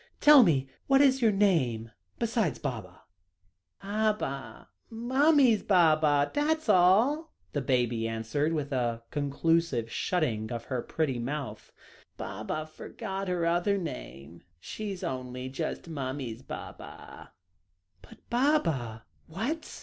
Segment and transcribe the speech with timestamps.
[0.19, 3.03] Tell me what your name is besides Baba."
[3.83, 11.19] "Baba Mummy's Baba dat's all," the baby answered, with a conclusive shutting of her pretty
[11.19, 11.71] mouth.
[12.17, 17.33] "Baba's forgot her other name she's only just Mummy's Baba."
[18.01, 19.79] "But Baba what?"